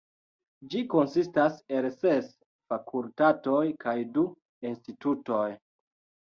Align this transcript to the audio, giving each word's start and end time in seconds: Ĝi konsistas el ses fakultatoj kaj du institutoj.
Ĝi 0.69 0.79
konsistas 0.93 1.59
el 1.79 1.87
ses 1.97 2.29
fakultatoj 2.73 3.61
kaj 3.85 3.95
du 4.17 4.25
institutoj. 4.71 5.45